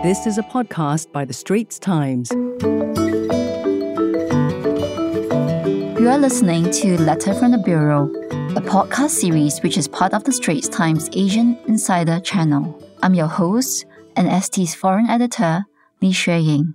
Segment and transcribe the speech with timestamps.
[0.00, 2.30] This is a podcast by The Straits Times.
[2.30, 2.38] You
[6.08, 8.04] are listening to Letter from the Bureau,
[8.54, 12.80] a podcast series which is part of The Straits Times Asian Insider channel.
[13.02, 15.64] I'm your host and ST's foreign editor,
[16.00, 16.74] Li Xueying.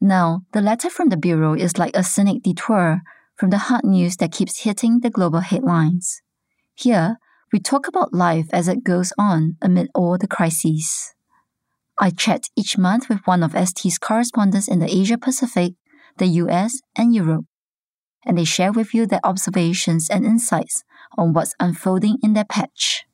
[0.00, 3.02] Now, the letter from the Bureau is like a scenic detour
[3.36, 6.22] from the hard news that keeps hitting the global headlines.
[6.74, 7.18] Here,
[7.52, 11.12] we talk about life as it goes on amid all the crises.
[12.02, 15.74] I chat each month with one of ST's correspondents in the Asia Pacific,
[16.16, 17.44] the US, and Europe,
[18.24, 20.82] and they share with you their observations and insights
[21.18, 23.04] on what's unfolding in their patch.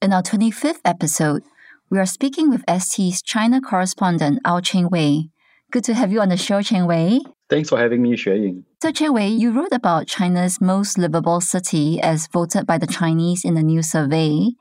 [0.00, 1.42] In our 25th episode,
[1.90, 5.28] we are speaking with ST's China correspondent Aw Cheng Wei.
[5.70, 7.20] Good to have you on the show, Cheng Wei.
[7.50, 8.62] Thanks for having me, Xueying.
[8.80, 13.44] So, Cheng Wei, you wrote about China's most livable city as voted by the Chinese
[13.44, 14.52] in a new survey.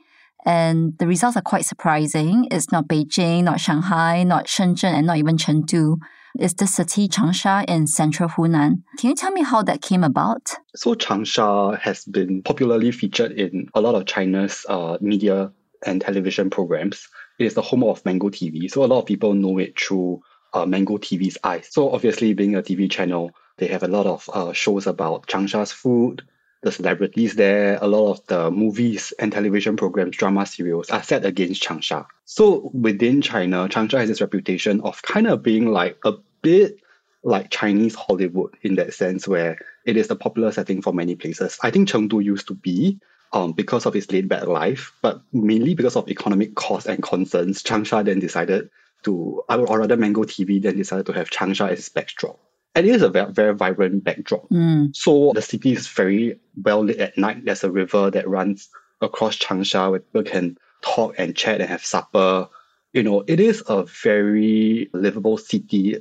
[0.46, 2.48] And the results are quite surprising.
[2.52, 5.98] It's not Beijing, not Shanghai, not Shenzhen, and not even Chengdu.
[6.38, 8.84] It's the city Changsha in central Hunan.
[8.98, 10.56] Can you tell me how that came about?
[10.76, 15.52] So Changsha has been popularly featured in a lot of China's uh, media
[15.86, 17.08] and television programs.
[17.40, 18.70] It is the home of Mango TV.
[18.70, 20.22] So a lot of people know it through
[20.54, 21.68] uh, Mango TV's eyes.
[21.72, 25.72] So obviously being a TV channel, they have a lot of uh, shows about Changsha's
[25.72, 26.24] food,
[26.62, 31.26] the celebrities there, a lot of the movies and television programs, drama serials are set
[31.26, 32.06] against Changsha.
[32.26, 36.80] So within China, Changsha has this reputation of kind of being like a bit
[37.24, 41.58] like Chinese Hollywood in that sense, where it is a popular setting for many places.
[41.62, 43.00] I think Chengdu used to be
[43.32, 47.64] um, because of its laid back life, but mainly because of economic costs and concerns,
[47.64, 48.70] Changsha then decided
[49.04, 52.40] to, or rather Mango TV then decided to have Changsha as its backdrop.
[52.80, 54.48] And it is a very, very vibrant backdrop.
[54.48, 54.96] Mm.
[54.96, 57.44] So the city is very well lit at night.
[57.44, 58.70] There's a river that runs
[59.02, 62.48] across Changsha where people can talk and chat and have supper.
[62.94, 65.98] You know, it is a very livable city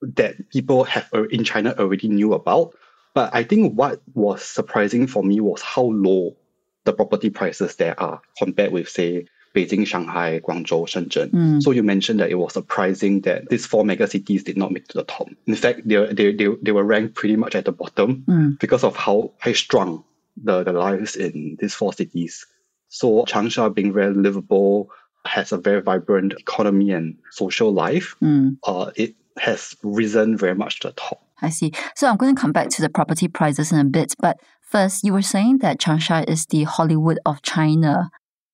[0.00, 2.76] that people have in China already knew about.
[3.14, 6.36] But I think what was surprising for me was how low
[6.84, 11.30] the property prices there are compared with, say, Beijing, Shanghai, Guangzhou, Shenzhen.
[11.30, 11.62] Mm.
[11.62, 14.88] So you mentioned that it was surprising that these four mega cities did not make
[14.88, 15.28] to the top.
[15.46, 18.58] In fact, they, they, they, they were ranked pretty much at the bottom Mm.
[18.58, 20.04] because of how high strung
[20.42, 22.46] the, the lives in these four cities.
[22.88, 24.90] So Changsha being very livable,
[25.24, 28.56] has a very vibrant economy and social life, Mm.
[28.64, 31.22] uh, it has risen very much to the top.
[31.40, 31.72] I see.
[31.96, 34.14] So I'm going to come back to the property prices in a bit.
[34.20, 38.10] But first, you were saying that Changsha is the Hollywood of China.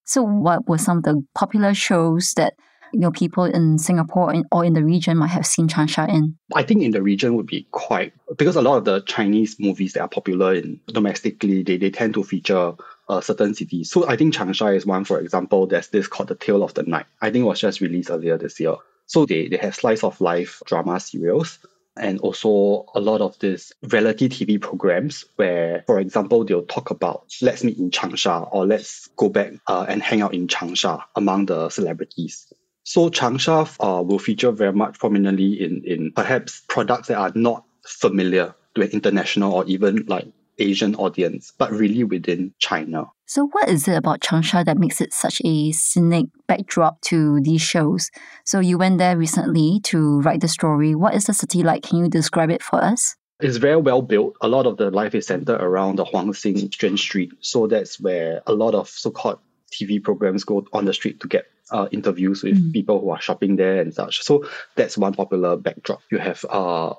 [0.09, 2.55] So what were some of the popular shows that
[2.95, 6.35] you know people in Singapore or in the region might have seen Changsha in?
[6.55, 9.93] I think in the region would be quite because a lot of the Chinese movies
[9.93, 12.73] that are popular in domestically they, they tend to feature
[13.11, 13.91] uh, certain cities.
[13.91, 15.67] So I think Changsha is one, for example.
[15.67, 17.05] There's this called The Tale of the Night.
[17.21, 18.77] I think it was just released earlier this year.
[19.05, 21.59] So they, they have slice of life drama serials
[22.01, 27.35] and also a lot of these reality TV programs where, for example, they'll talk about
[27.43, 31.47] let's meet in Changsha or let's go back uh, and hang out in Changsha among
[31.47, 32.53] the celebrities.
[32.85, 37.65] So Changsha uh, will feature very much prominently in, in perhaps products that are not
[37.87, 40.27] familiar to an international or even like
[40.59, 43.11] Asian audience, but really within China.
[43.29, 47.61] So what is it about Changsha that makes it such a scenic backdrop to these
[47.61, 48.11] shows?
[48.47, 50.95] So you went there recently to write the story.
[50.95, 51.83] What is the city like?
[51.83, 53.17] Can you describe it for us?
[53.41, 54.35] It's very well built.
[54.41, 57.31] A lot of the life is centered around the Huangxing Strand Street.
[57.41, 59.41] So that's where a lot of so-called
[59.71, 62.73] TV programs go on the street to get uh, interviews with Mm.
[62.73, 64.23] people who are shopping there and such.
[64.25, 66.01] So that's one popular backdrop.
[66.11, 66.95] You have uh,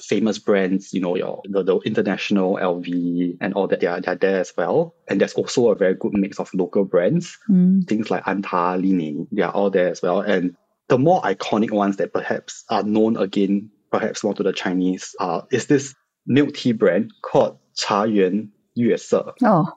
[0.00, 3.80] famous brands, you know, your the, the international LV and all that.
[3.80, 4.94] They are, they're there as well.
[5.08, 7.38] And there's also a very good mix of local brands.
[7.48, 7.86] Mm.
[7.86, 10.20] Things like Anta, Li Ning, they are all there as well.
[10.20, 10.56] And
[10.88, 15.42] the more iconic ones that perhaps are known again, perhaps more to the Chinese, uh,
[15.50, 15.94] is this
[16.26, 19.22] milk tea brand called Cha Yan Yue Se.
[19.44, 19.72] Oh,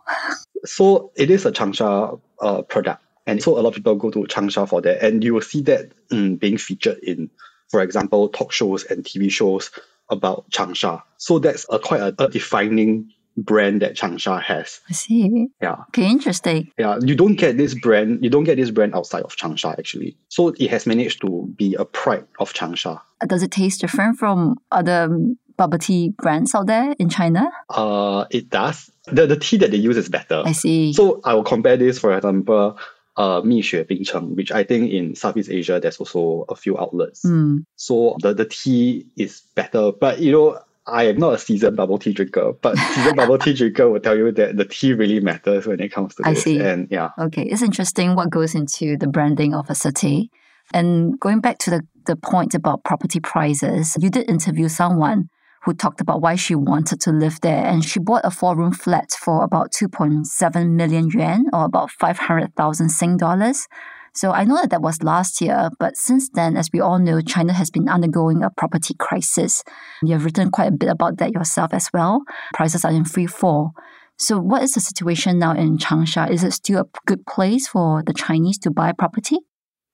[0.65, 3.01] So it is a Changsha uh, product.
[3.27, 5.03] And so a lot of people go to Changsha for that.
[5.03, 7.29] And you will see that mm, being featured in,
[7.69, 9.71] for example, talk shows and TV shows
[10.09, 11.01] about Changsha.
[11.17, 14.79] So that's a quite a, a defining brand that Changsha has.
[14.89, 15.47] I see.
[15.61, 15.83] Yeah.
[15.89, 16.71] Okay, interesting.
[16.77, 16.99] Yeah.
[17.01, 20.17] You don't get this brand, you don't get this brand outside of Changsha actually.
[20.29, 23.01] So it has managed to be a pride of Changsha.
[23.27, 25.09] Does it taste different from other
[25.57, 27.49] bubble tea brands out there in China?
[27.69, 28.89] Uh it does.
[29.05, 30.43] The the tea that they use is better.
[30.45, 30.93] I see.
[30.93, 32.77] So I will compare this, for example,
[33.17, 37.23] uh, Bing Cheng, which I think in Southeast Asia there's also a few outlets.
[37.23, 37.65] Mm.
[37.75, 39.91] So the, the tea is better.
[39.91, 43.53] But you know, I am not a seasoned bubble tea drinker, but seasoned bubble tea
[43.53, 46.43] drinker will tell you that the tea really matters when it comes to I this.
[46.43, 46.59] see.
[46.59, 47.11] And yeah.
[47.17, 50.29] Okay, it's interesting what goes into the branding of a city.
[50.73, 55.29] And going back to the, the point about property prices, you did interview someone
[55.65, 57.65] who talked about why she wanted to live there.
[57.65, 62.89] And she bought a four room flat for about 2.7 million yuan or about 500,000
[62.89, 63.67] Sing dollars.
[64.13, 67.19] So I know that that was last year, but since then, as we all know,
[67.19, 69.61] China has been undergoing a property crisis.
[70.01, 72.21] You've written quite a bit about that yourself as well.
[72.53, 73.71] Prices are in free fall.
[74.17, 76.31] So what is the situation now in Changsha?
[76.31, 79.39] Is it still a good place for the Chinese to buy property?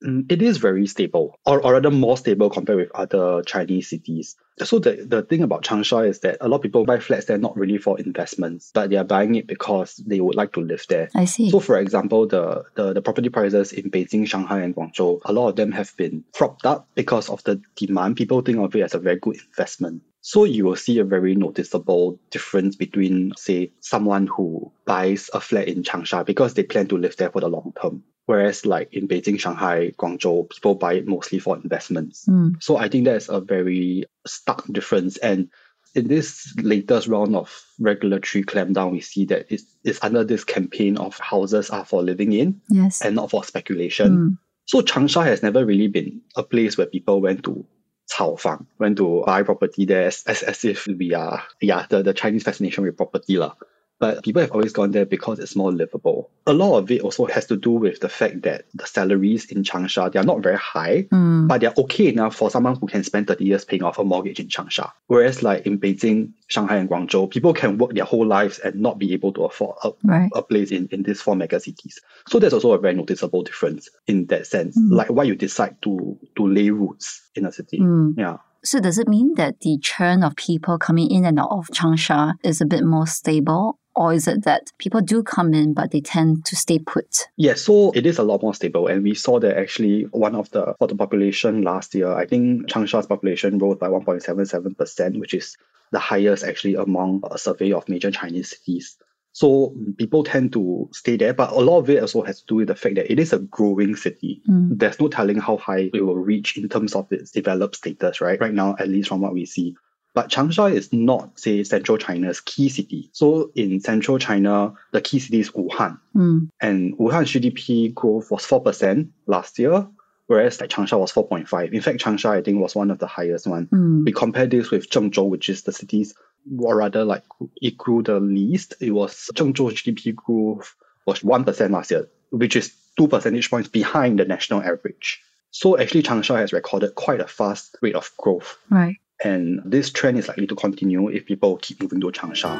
[0.04, 4.36] Mm, it is very stable, or, or rather more stable compared with other Chinese cities.
[4.58, 7.38] So the, the thing about Changsha is that a lot of people buy flats there
[7.38, 10.84] not really for investments, but they are buying it because they would like to live
[10.88, 11.08] there.
[11.14, 11.50] I see.
[11.50, 15.48] So for example, the, the, the property prices in Beijing, Shanghai, and Guangzhou, a lot
[15.48, 18.16] of them have been propped up because of the demand.
[18.16, 20.02] People think of it as a very good investment.
[20.22, 25.66] So you will see a very noticeable difference between, say, someone who buys a flat
[25.68, 28.04] in Changsha because they plan to live there for the long term.
[28.26, 32.24] Whereas like in Beijing, Shanghai, Guangzhou, people buy it mostly for investments.
[32.28, 32.62] Mm.
[32.62, 35.16] So I think that's a very stark difference.
[35.16, 35.50] And
[35.96, 40.98] in this latest round of regulatory clampdown, we see that it's, it's under this campaign
[40.98, 43.02] of houses are for living in Yes.
[43.02, 44.16] and not for speculation.
[44.16, 44.38] Mm.
[44.66, 47.66] So Changsha has never really been a place where people went to
[48.06, 52.12] 炒房, went to buy property there as, as, as if we are, yeah, the, the
[52.12, 53.36] Chinese fascination with property.
[53.36, 53.54] lah.
[54.02, 56.28] But people have always gone there because it's more livable.
[56.48, 59.62] A lot of it also has to do with the fact that the salaries in
[59.62, 61.46] Changsha, they are not very high, Mm.
[61.46, 64.40] but they're okay enough for someone who can spend 30 years paying off a mortgage
[64.40, 64.90] in Changsha.
[65.06, 68.98] Whereas like in Beijing, Shanghai and Guangzhou, people can work their whole lives and not
[68.98, 70.30] be able to afford a Right.
[70.34, 72.00] a place in, in these four mega cities.
[72.28, 74.76] So there's also a very noticeable difference in that sense.
[74.76, 74.90] Mm.
[74.98, 77.78] Like why you decide to to lay roots in a city.
[77.78, 78.14] Mm.
[78.18, 78.38] Yeah.
[78.64, 82.34] So does it mean that the churn of people coming in and out of Changsha
[82.44, 83.78] is a bit more stable?
[83.94, 87.28] Or is it that people do come in but they tend to stay put?
[87.36, 88.86] Yeah, so it is a lot more stable.
[88.86, 92.68] And we saw that actually one of the for the population last year, I think
[92.68, 95.56] Changsha's population rose by 1.77%, which is
[95.90, 98.96] the highest actually among a survey of major Chinese cities.
[99.32, 102.54] So people tend to stay there, but a lot of it also has to do
[102.56, 104.42] with the fact that it is a growing city.
[104.48, 104.78] Mm.
[104.78, 108.38] There's no telling how high it will reach in terms of its developed status, right?
[108.38, 109.74] Right now, at least from what we see.
[110.14, 113.08] But Changsha is not, say, central China's key city.
[113.12, 115.98] So in central China, the key city is Wuhan.
[116.14, 116.50] Mm.
[116.60, 119.86] And Wuhan's GDP growth was 4% last year,
[120.26, 121.72] whereas like Changsha was 4.5.
[121.72, 123.68] In fact, Changsha, I think, was one of the highest one.
[123.68, 124.04] Mm.
[124.04, 126.14] We compare this with Zhengzhou, which is the city's,
[126.58, 127.24] or rather like
[127.62, 128.74] it grew the least.
[128.80, 130.74] It was Zhengzhou's GDP growth
[131.06, 135.22] was 1% last year, which is two percentage points behind the national average.
[135.52, 138.58] So actually, Changsha has recorded quite a fast rate of growth.
[138.70, 138.96] Right.
[139.24, 142.52] And this trend is likely to continue if people keep moving to Changsha.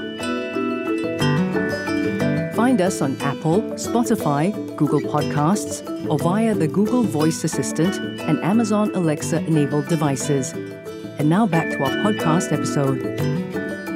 [2.54, 8.94] Find us on Apple, Spotify, Google Podcasts, or via the Google Voice Assistant and Amazon
[8.94, 10.52] Alexa enabled devices.
[11.18, 13.02] And now back to our podcast episode.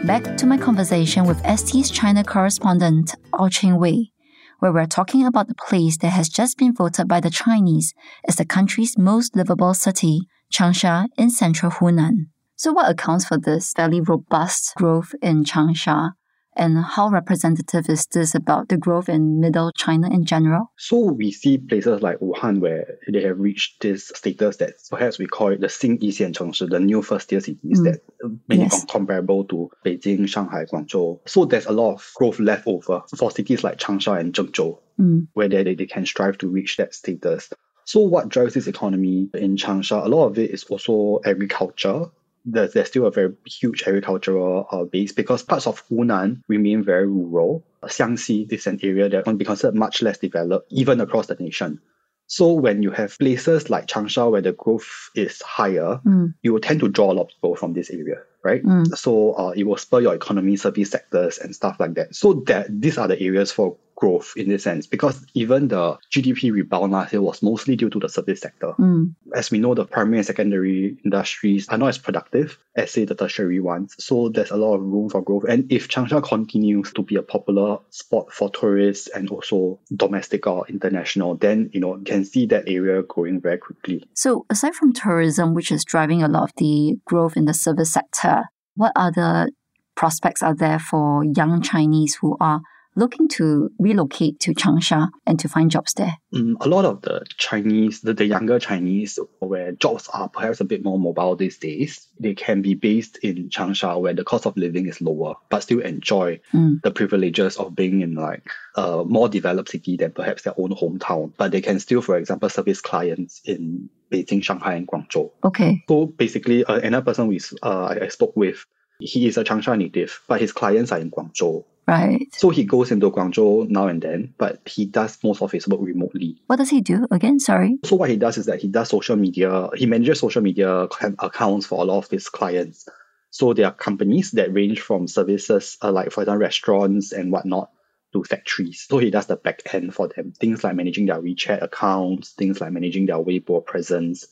[0.04, 4.12] Back to my conversation with ST's China correspondent, Aw Cheng Wei,
[4.58, 7.94] where we're talking about the place that has just been voted by the Chinese
[8.26, 10.22] as the country's most livable city,
[10.52, 12.26] Changsha in central Hunan.
[12.58, 16.12] So, what accounts for this fairly robust growth in Changsha?
[16.58, 20.72] And how representative is this about the growth in middle China in general?
[20.78, 25.26] So, we see places like Wuhan where they have reached this status that perhaps we
[25.26, 27.84] call it the Xin Yixian Chengshi, the new first tier cities mm.
[27.84, 28.00] that
[28.48, 28.86] many yes.
[28.86, 31.20] comparable to Beijing, Shanghai, Guangzhou.
[31.28, 35.26] So, there's a lot of growth left over for cities like Changsha and Zhengzhou, mm.
[35.34, 37.52] where they, they can strive to reach that status.
[37.84, 40.06] So, what drives this economy in Changsha?
[40.06, 42.06] A lot of it is also agriculture
[42.46, 47.06] there's, there's still a very huge agricultural uh, base because parts of Hunan remain very
[47.06, 47.64] rural.
[47.84, 51.80] Xiangxi is an area that can be considered much less developed, even across the nation.
[52.28, 56.34] So when you have places like Changsha where the growth is higher, Mm.
[56.42, 58.64] you will tend to draw a lot of people from this area, right?
[58.64, 58.96] Mm.
[58.96, 62.14] So uh, it will spur your economy, service sectors, and stuff like that.
[62.16, 66.52] So that these are the areas for growth in this sense, because even the GDP
[66.52, 68.74] rebound last year was mostly due to the service sector.
[68.78, 69.14] Mm.
[69.34, 73.14] As we know, the primary and secondary industries are not as productive as say the
[73.14, 73.94] tertiary ones.
[73.98, 75.44] So there's a lot of room for growth.
[75.48, 80.66] And if Changsha continues to be a popular spot for tourists and also domestic or
[80.68, 84.04] international, then you know you can see that area growing very quickly.
[84.14, 87.92] So, aside from tourism, which is driving a lot of the growth in the service
[87.92, 89.48] sector, what other
[89.96, 92.60] prospects are there for young Chinese who are
[92.96, 96.14] looking to relocate to Changsha and to find jobs there?
[96.34, 100.64] Mm, a lot of the Chinese, the, the younger Chinese, where jobs are perhaps a
[100.64, 104.56] bit more mobile these days, they can be based in Changsha where the cost of
[104.56, 106.80] living is lower, but still enjoy Mm.
[106.82, 111.32] the privileges of being in like a more developed city than perhaps their own hometown.
[111.36, 115.30] But they can still, for example, service clients in Beijing, Shanghai, and Guangzhou.
[115.44, 115.84] Okay.
[115.88, 118.64] So basically, uh, another person we, uh, I, I spoke with,
[118.98, 121.64] he is a Changsha native, but his clients are in Guangzhou.
[121.86, 122.26] Right.
[122.34, 125.80] So he goes into Guangzhou now and then, but he does most of his work
[125.80, 126.36] remotely.
[126.48, 127.38] What does he do again?
[127.38, 127.78] Sorry.
[127.84, 130.88] So what he does is that he does social media, he manages social media
[131.18, 132.88] accounts for a lot of his clients.
[133.30, 137.70] So there are companies that range from services, uh, like for example, restaurants and whatnot,
[138.12, 138.86] to factories.
[138.88, 140.32] So he does the back end for them.
[140.32, 144.26] Things like managing their WeChat accounts, things like managing their Weibo presence.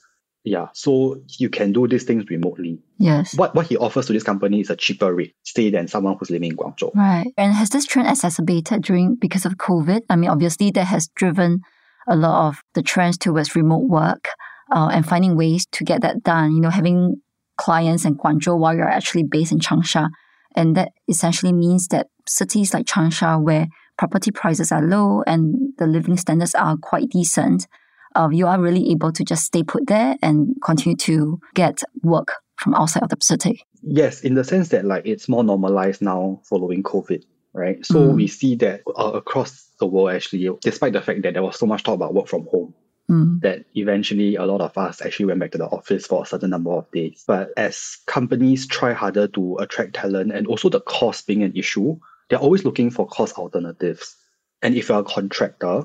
[0.44, 2.78] Yeah, so you can do these things remotely.
[2.98, 3.34] Yes.
[3.34, 6.30] What what he offers to this company is a cheaper rate, stay than someone who's
[6.30, 6.94] living in Guangzhou.
[6.94, 7.32] Right.
[7.38, 10.02] And has this trend exacerbated during because of COVID?
[10.10, 11.60] I mean, obviously that has driven
[12.06, 14.28] a lot of the trends towards remote work
[14.70, 16.52] uh, and finding ways to get that done.
[16.52, 17.22] You know, having
[17.56, 20.08] clients in Guangzhou while you're actually based in Changsha.
[20.56, 25.86] And that essentially means that cities like Changsha, where property prices are low and the
[25.86, 27.66] living standards are quite decent,
[28.14, 32.33] uh, you are really able to just stay put there and continue to get work
[32.56, 33.62] from outside of the city.
[33.83, 37.85] Yes, in the sense that like it's more normalized now following COVID, right?
[37.85, 38.14] So Mm.
[38.14, 41.66] we see that uh, across the world actually, despite the fact that there was so
[41.66, 42.75] much talk about work from home,
[43.11, 43.40] Mm.
[43.42, 46.49] that eventually a lot of us actually went back to the office for a certain
[46.49, 47.23] number of days.
[47.26, 51.99] But as companies try harder to attract talent and also the cost being an issue,
[52.30, 54.16] they're always looking for cost alternatives.
[54.62, 55.83] And if you're a contractor,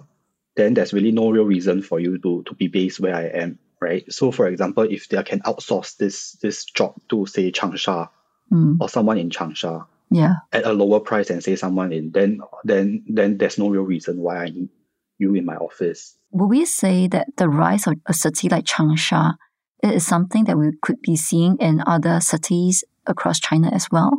[0.59, 3.57] then there's really no real reason for you to, to be based where I am,
[3.79, 4.03] right?
[4.11, 8.09] So for example, if they can outsource this this job to say Changsha
[8.51, 8.77] Mm.
[8.81, 10.37] or someone in Changsha Yeah.
[10.51, 14.17] at a lower price than say someone in, then then then there's no real reason
[14.25, 14.69] why I need
[15.19, 16.17] you in my office.
[16.31, 19.35] Would we say that the rise of a city like Changsha
[19.83, 24.11] is something that we could be seeing in other cities across China as well?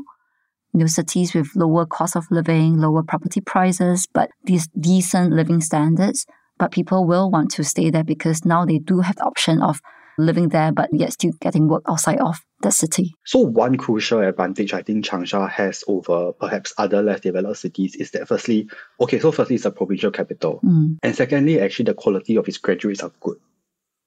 [0.73, 5.61] You know, cities with lower cost of living, lower property prices, but these decent living
[5.61, 6.27] standards.
[6.59, 9.81] But people will want to stay there because now they do have the option of
[10.19, 13.15] living there, but yet still getting work outside of the city.
[13.25, 18.11] So one crucial advantage I think Changsha has over perhaps other less developed cities is
[18.13, 18.69] that firstly,
[19.01, 20.61] okay, so firstly it's a provincial capital.
[20.63, 20.99] Mm.
[21.03, 23.39] And secondly, actually the quality of its graduates are good.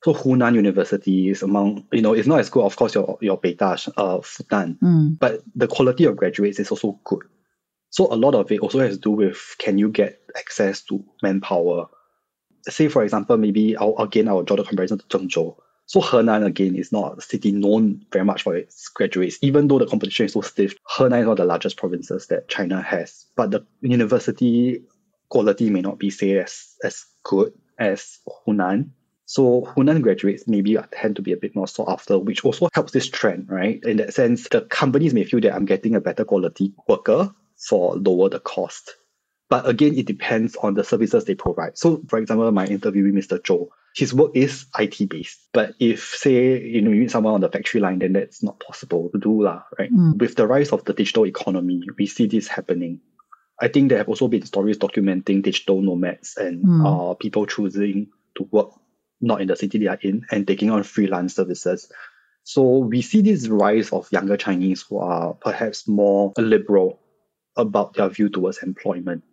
[0.03, 3.39] So Hunan University is among, you know, it's not as good, of course, your, your
[3.39, 5.17] Beida, uh, Fudan, Mm.
[5.17, 7.23] but the quality of graduates is also good.
[7.89, 11.03] So a lot of it also has to do with can you get access to
[11.21, 11.87] manpower?
[12.67, 15.55] Say, for example, maybe I'll, again, I'll draw the comparison to Zhengzhou.
[15.85, 19.79] So Henan, again, is not a city known very much for its graduates, even though
[19.79, 20.75] the competition is so stiff.
[20.97, 24.83] Henan is one of the largest provinces that China has, but the university
[25.29, 28.89] quality may not be, say, as, as good as Hunan.
[29.33, 32.91] So Hunan graduates maybe tend to be a bit more sought after, which also helps
[32.91, 33.83] this trend, right?
[33.83, 37.95] In that sense, the companies may feel that I'm getting a better quality worker for
[37.95, 38.95] lower the cost.
[39.49, 41.79] But again, it depends on the services they provide.
[41.79, 43.39] So, for example, my interviewee, Mr.
[43.39, 45.39] Zhou, his work is IT based.
[45.51, 48.59] But if, say, you know, you need someone on the factory line, then that's not
[48.59, 49.91] possible to do, lah, right?
[49.91, 50.19] Mm.
[50.19, 53.01] With the rise of the digital economy, we see this happening.
[53.59, 56.85] I think there have also been stories documenting digital nomads and Mm.
[56.85, 58.69] uh, people choosing to work
[59.23, 61.91] not in the city they are in and taking on freelance services.
[62.43, 66.99] So we see this rise of younger Chinese who are perhaps more liberal
[67.55, 69.23] about their view towards employment.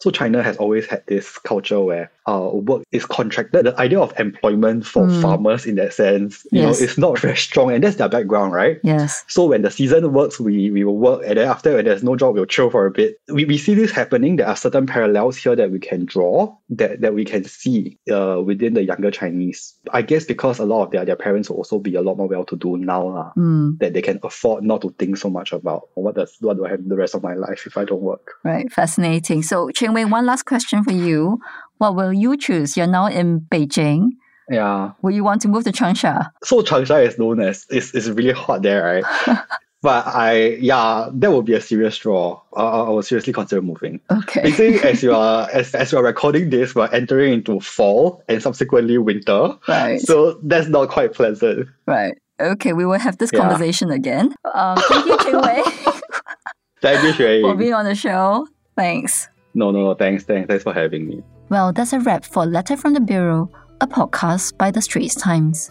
[0.00, 3.66] So China has always had this culture where uh, work is contracted.
[3.66, 5.20] The idea of employment for Mm.
[5.20, 6.78] farmers in that sense, you Yes.
[6.80, 8.78] know, it's not very strong, and that's their background, right?
[8.84, 9.24] Yes.
[9.28, 12.14] So when the season works, we, we will work, and then after when there's no
[12.16, 13.18] job, we'll chill for a bit.
[13.28, 14.36] We, we see this happening.
[14.36, 18.40] There are certain parallels here that we can draw, that, that we can see uh,
[18.44, 19.74] within the younger Chinese.
[19.92, 22.28] I guess because a lot of their, their parents will also be a lot more
[22.28, 23.78] well-to-do now, lah, Mm.
[23.80, 26.70] that they can afford not to think so much about what does what do I
[26.70, 28.32] have the rest of my life if I don't work.
[28.44, 29.42] Right, fascinating.
[29.42, 31.40] So, Cheng Wei, one last question for you.
[31.78, 32.76] What will you choose?
[32.76, 34.10] You're now in Beijing.
[34.48, 34.92] Yeah.
[35.02, 36.30] Will you want to move to Changsha?
[36.42, 39.36] So Changsha is known as it's, it's really hot there, right?
[39.82, 42.40] but I yeah, that would be a serious draw.
[42.56, 44.00] I, I will seriously consider moving.
[44.10, 44.42] Okay.
[44.42, 48.42] Basically, as you are as, as you are recording this, we're entering into fall and
[48.42, 49.56] subsequently winter.
[49.68, 50.00] Right.
[50.00, 51.68] So that's not quite pleasant.
[51.86, 52.14] right.
[52.40, 53.40] Okay, we will have this Yeah.
[53.40, 54.34] conversation again.
[54.54, 55.62] Um, thank you, Cheng Wei,
[56.80, 57.42] Thank you, Shui.
[57.42, 58.48] for being on the show.
[58.76, 59.28] Thanks.
[59.60, 59.94] No, no, no.
[59.94, 61.22] Thanks, thanks, thanks for having me.
[61.50, 63.50] Well, that's a wrap for Letter from the Bureau,
[63.82, 65.70] a podcast by the Straits Times.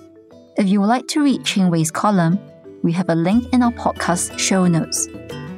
[0.58, 2.38] If you would like to read Cheng Wei's column,
[2.84, 5.08] we have a link in our podcast show notes.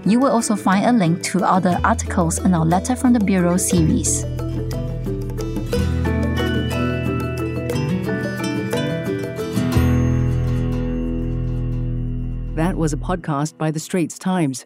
[0.05, 3.57] You will also find a link to other articles in our Letter from the Bureau
[3.57, 4.23] series.
[12.55, 14.65] That was a podcast by The Straits Times.